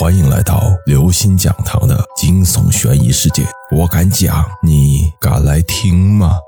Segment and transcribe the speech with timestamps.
[0.00, 3.44] 欢迎来到刘星讲堂的惊悚悬疑世界。
[3.70, 6.38] 我敢讲，你敢来听吗？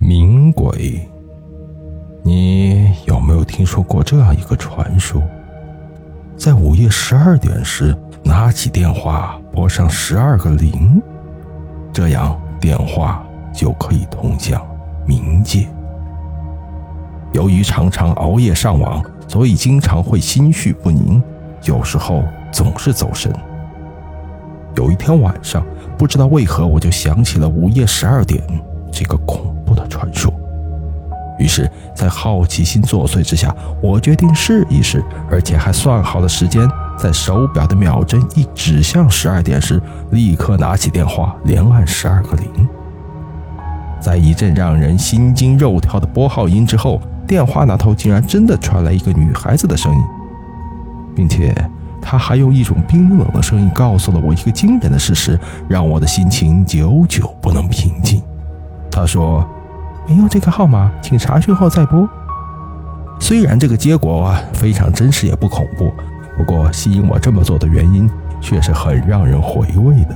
[0.00, 1.08] 冥鬼，
[2.24, 5.22] 你有没有听说过这样一个传说？
[6.36, 11.00] 在午夜十二点时，拿起电话拨上十二个零，
[11.92, 13.24] 这样电话
[13.54, 14.60] 就可以通向
[15.06, 15.68] 冥界。
[17.32, 19.00] 由于常常熬夜上网，
[19.32, 21.22] 所以经常会心绪不宁，
[21.64, 22.22] 有时候
[22.52, 23.32] 总是走神。
[24.76, 25.64] 有一天晚上，
[25.96, 28.42] 不知道为何，我就想起了午夜十二点
[28.92, 30.30] 这个恐怖的传说。
[31.38, 42.68] 于是，在好奇心作祟之下，我决定试一试，而且还算好了时间，在手表的秒针一指向十二点时，立刻拿起电话，连按十二个零。
[43.98, 47.00] 在一阵让人心惊肉跳的拨号音之后。
[47.32, 50.02] 电话那头竟然真的传来一个女孩子的声音，
[51.16, 51.54] 并且
[51.98, 58.20] 她还用一种冰冷的声音告诉了我一个惊人的事实，让我的心情久久不能平静。
[58.90, 59.48] 她说
[60.06, 62.06] ：“没有这个号码，请查询后再拨。”
[63.18, 65.90] 虽然这个结果啊非常真实也不恐怖，
[66.36, 68.10] 不过吸引我这么做的原因
[68.42, 70.14] 却是很让人回味的。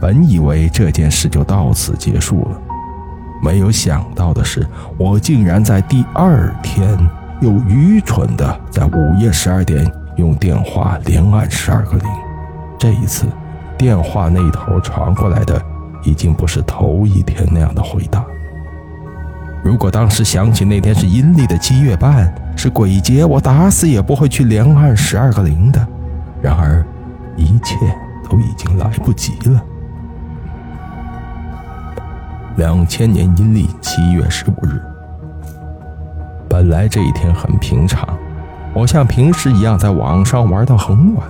[0.00, 2.60] 本以为这件事就到此结束了。
[3.42, 6.98] 没有想到的是，我竟然在第二天
[7.40, 12.08] 又愚蠢的在午夜十二点用电话连按十二个零。
[12.78, 13.26] 这一次，
[13.78, 15.60] 电话那头传过来的
[16.02, 18.24] 已经不是头一天那样的回答。
[19.62, 25.86] 如果当时想起那天是阴历的七月半，是鬼节，我打死也不会去连按十二个零的。
[26.40, 26.84] 然而，
[27.36, 27.76] 一切
[28.30, 29.62] 都已经来不及了。
[32.56, 34.80] 两千年阴历七月十五日，
[36.48, 38.08] 本来这一天很平常，
[38.72, 41.26] 我像平时一样在网上玩到很晚，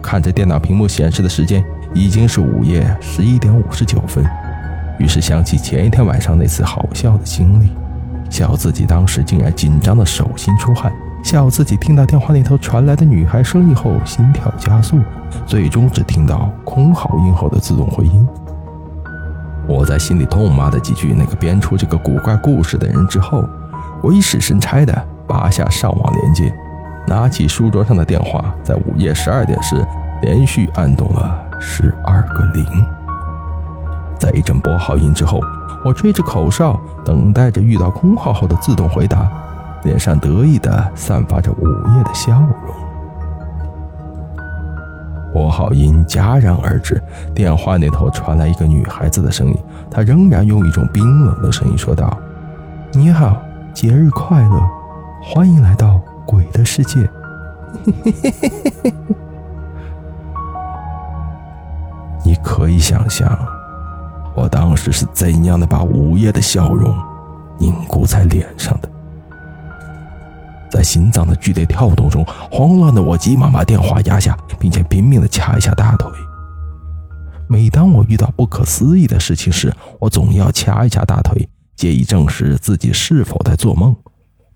[0.00, 1.62] 看着电脑屏幕显示的时间
[1.92, 4.24] 已经是午夜十一点五十九分，
[4.98, 7.68] 于是想起前一天晚上那次好笑的经历，
[8.30, 10.90] 笑自己当时竟然紧张的手心出汗，
[11.22, 14.98] 笑自己听到电话那头传来的女孩声音后心跳加速，
[15.44, 18.26] 最终只听到空号音后的自动回音。
[19.68, 23.44] 我在心里痛骂了几句那个编出这个古怪故事的人之后，
[24.00, 26.50] 鬼使神差的拔下上网连接，
[27.06, 29.86] 拿起书桌上的电话，在午夜十二点时
[30.22, 32.64] 连续按动了十二个零。
[34.18, 35.38] 在一阵拨号音之后，
[35.84, 39.30] 我吹着口哨，等待着遇到空号后的自动回答，
[39.84, 42.48] 脸上得意的散发着午夜的笑容。
[45.32, 47.02] 拨号音戛然而止，
[47.34, 49.56] 电话那头传来一个女孩子的声音，
[49.90, 52.16] 她仍然用一种冰冷的声音说道
[52.92, 53.40] ：“你好，
[53.72, 54.60] 节日快乐，
[55.22, 57.08] 欢迎来到鬼的世界。
[62.24, 63.38] ”你可以想象，
[64.34, 66.94] 我当时是怎样的把午夜的笑容
[67.58, 68.88] 凝固在脸上的。
[70.70, 76.10] 在心脏的剧烈跳动中，慌乱的我急忙把电话压下，并且拼命的掐一下大腿。
[77.48, 83.96] 每当我遇到不可思议的事情时，我总要掐一下大腿，借以证实自己是否在做梦。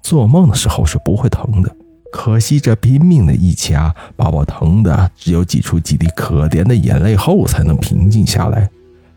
[0.03, 1.75] 做梦的时候是不会疼的，
[2.13, 8.69] 可惜这拼命的一掐，把我疼的只有挤出几滴可怜的眼泪后才能平静下来。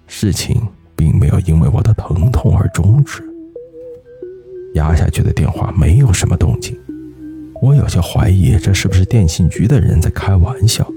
[0.07, 0.61] 事情
[0.95, 3.21] 并没有因为我的疼痛而终止。
[4.75, 6.77] 压下去的电话没有什么动静。
[7.61, 10.87] 我有些怀疑，这是不是电信局的人在开玩笑？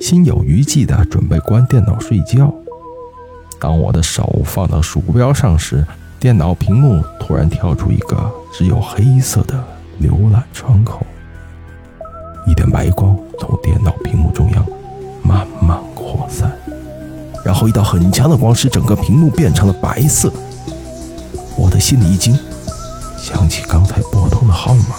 [0.00, 2.52] 心有余悸的准备关电脑睡觉。
[3.60, 5.84] 当我的手放到鼠标上时，
[6.18, 9.62] 电脑屏幕突然跳出一个只有黑色的
[10.02, 11.06] 浏览窗口，
[12.46, 14.66] 一点白光从电脑屏幕中央
[15.22, 16.50] 慢慢扩散，
[17.44, 20.32] 然后一道很强的光使整个屏幕变成了白色。
[21.58, 22.34] 我的心里一惊，
[23.22, 24.96] 想起刚才拨通的号码。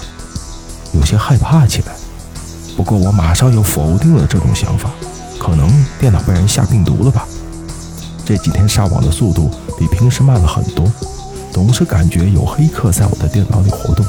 [0.94, 1.94] 有些害怕起来，
[2.76, 4.90] 不过我马上又否定了这种想法。
[5.40, 5.68] 可能
[6.00, 7.26] 电脑被人下病毒了吧？
[8.24, 10.86] 这几天上网的速度比平时慢了很多，
[11.52, 14.06] 总是感觉有黑客在我的电脑里活动，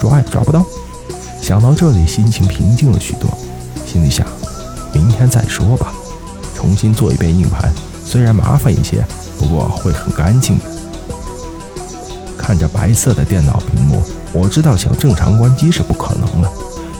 [0.00, 0.64] 抓也抓不到。
[1.40, 3.30] 想到这里，心情平静了许多，
[3.86, 4.26] 心里想：
[4.92, 5.92] 明天再说吧，
[6.56, 7.72] 重新做一遍硬盘，
[8.04, 9.04] 虽然麻烦一些，
[9.38, 10.64] 不过会很干净的。
[12.42, 14.02] 看着白色的电脑屏幕。
[14.32, 16.50] 我知道想正常关机是不可能了，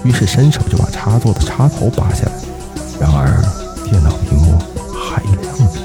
[0.05, 2.33] 于是伸手就把插座的插头拔下来。
[3.00, 3.43] 然而
[3.91, 4.56] 电脑屏幕
[4.94, 5.81] 还亮着。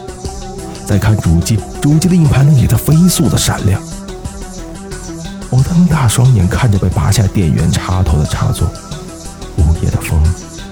[0.85, 3.81] 再看主机，主机的硬盘也在飞速的闪亮。
[5.49, 8.67] 我瞪大双眼看着被拔下电源插头的插座。
[9.57, 10.21] 午夜的风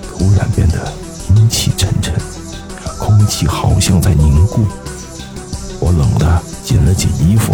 [0.07, 0.93] 突然变得
[1.35, 2.13] 阴气沉沉，
[2.99, 4.65] 空气好像在凝固。
[5.79, 7.53] 我冷得紧了紧衣服。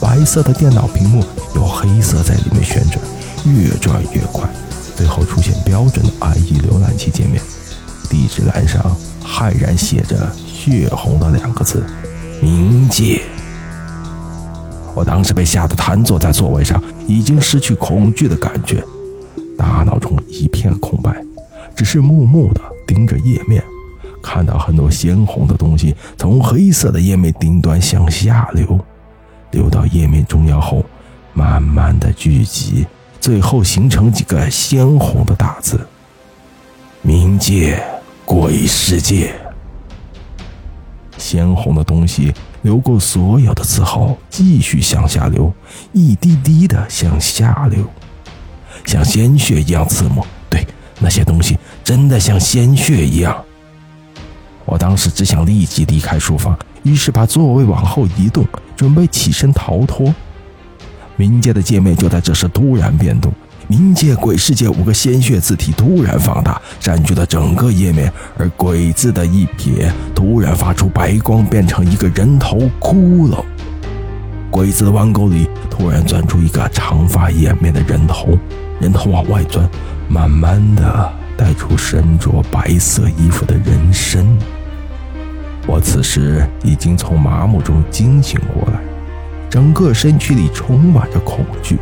[0.00, 1.22] 白色的电脑屏幕
[1.54, 2.98] 有黑色在里面旋转，
[3.44, 4.48] 越转越快，
[4.96, 7.40] 最后出现标准的 IE 浏览器界面。
[8.08, 11.84] 地址栏上骇然写着血红的两个字
[12.42, 13.22] ：“冥界。”
[14.96, 18.82] 我当时被吓得瘫坐在座位上，已经失去恐惧的感觉，
[19.56, 21.14] 大脑中一片空白，
[21.76, 23.62] 只是木木的盯着页面，
[24.20, 28.78] 看到很多鲜红的东西从黑色的页面顶端向下流，
[29.50, 30.84] 流到页面中央后，
[31.32, 32.86] 慢慢的聚集，
[33.20, 35.86] 最后形成几个鲜红的大字
[37.04, 37.82] ：“冥界
[38.24, 39.34] 鬼世界。”
[41.18, 42.32] 鲜红的东西。
[42.62, 45.50] 流过所有的字后，继续向下流，
[45.94, 47.82] 一滴滴的向下流，
[48.84, 50.22] 像鲜血一样刺目。
[50.50, 50.66] 对，
[50.98, 53.42] 那些东西真的像鲜血一样。
[54.66, 58.46] 我当时只想立即离开书房，于是把座位往后移动，
[58.76, 60.14] 准备起身逃脱。
[61.18, 63.32] 冥界的界面就在这时突然变动。
[63.68, 73.44] 冥界鬼世界五个鲜血字体突然放大，占据了整个页面，而鬼字的一撇突然发出白光，变成一个人头骷髅。
[74.50, 78.36] 鬼字的弯钩里突然钻出一个长发掩面的人头，
[78.80, 79.70] 人头往外钻，
[80.08, 84.26] 慢慢的带出身着白色衣服的人身。
[85.70, 88.80] 我此时已经从麻木中惊醒过来，
[89.48, 91.78] 整个身躯里充满着恐惧。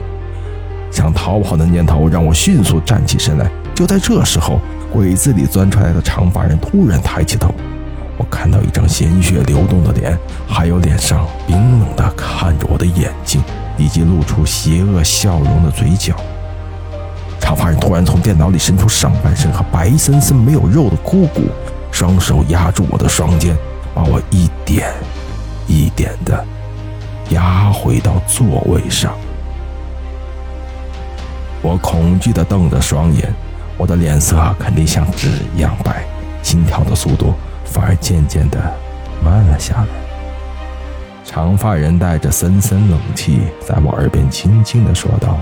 [0.90, 3.50] 想逃跑的念头让我迅速站起身来。
[3.74, 4.60] 就在这时候，
[4.92, 7.54] 鬼子里钻出来的长发人突然抬起头，
[8.18, 13.42] 我看到一张鲜血流动的脸，还有脸上冰冷的看着我的眼睛，
[13.78, 16.14] 以及露出邪恶笑容的嘴角。
[17.40, 21.44] 长发人突然从电脑里伸出上半身和白森森没有肉的枯骨，
[21.90, 23.56] 双手压住我的双肩，
[23.98, 24.92] 把我一点
[25.66, 26.46] 一点的
[27.30, 29.12] 压回到座位上。
[31.60, 33.34] 我恐惧的瞪着双眼，
[33.76, 36.04] 我的脸色肯定像纸一样白，
[36.44, 37.34] 心跳的速度
[37.64, 38.72] 反而渐渐的
[39.20, 39.88] 慢了下来。
[41.24, 45.40] 长发人带着森森冷气，在我耳边轻轻的说道：“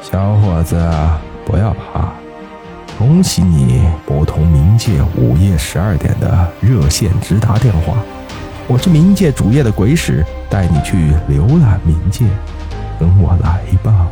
[0.00, 0.80] 小伙子，
[1.44, 2.14] 不要怕，
[3.00, 7.94] 恭喜你拨通冥界午夜十二点的热线直达电话，
[8.68, 12.26] 我是冥界主页的鬼使，带你去浏览冥界。”
[13.00, 14.06] 跟我来吧。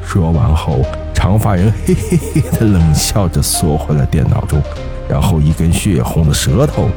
[0.00, 0.78] 说完后，
[1.12, 4.62] 长发人嘿嘿嘿的冷笑着缩回了电脑中，
[5.08, 6.88] 然后一根血红的舌头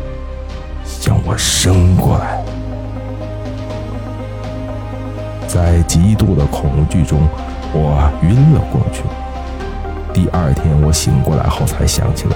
[0.86, 2.40] 向我伸过来。
[5.48, 7.28] 在极度的恐惧中，
[7.74, 9.02] 我晕了过去。
[10.14, 12.36] 第二天我醒过来后才想起来，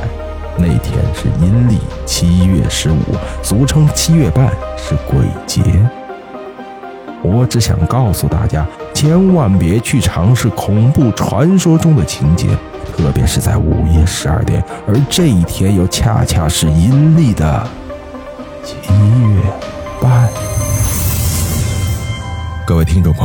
[0.57, 2.97] 那天是阴历七月十五，
[3.43, 5.61] 俗称七月半，是鬼节。
[7.21, 12.47] 我只想告诉大家，千万别去尝试恐怖传说中的情节，
[12.95, 17.67] 特别是在午夜十二点，而这一天又恰恰是阴历的
[18.63, 19.41] 七月
[20.01, 20.29] 半。
[22.65, 23.24] 各位听众朋